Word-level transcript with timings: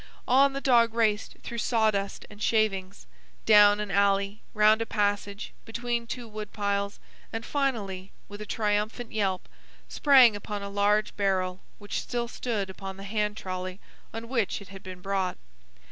On 0.27 0.53
the 0.53 0.61
dog 0.61 0.95
raced 0.95 1.35
through 1.43 1.59
sawdust 1.59 2.25
and 2.27 2.41
shavings, 2.41 3.05
down 3.45 3.79
an 3.79 3.91
alley, 3.91 4.41
round 4.55 4.81
a 4.81 4.85
passage, 4.87 5.53
between 5.63 6.07
two 6.07 6.27
wood 6.27 6.51
piles, 6.51 6.99
and 7.31 7.45
finally, 7.45 8.11
with 8.27 8.41
a 8.41 8.47
triumphant 8.47 9.11
yelp, 9.11 9.47
sprang 9.87 10.35
upon 10.35 10.63
a 10.63 10.69
large 10.69 11.15
barrel 11.17 11.61
which 11.77 12.01
still 12.01 12.27
stood 12.27 12.67
upon 12.67 12.97
the 12.97 13.03
hand 13.03 13.37
trolley 13.37 13.79
on 14.11 14.27
which 14.27 14.59
it 14.59 14.69
had 14.69 14.81
been 14.81 15.01
brought. 15.01 15.37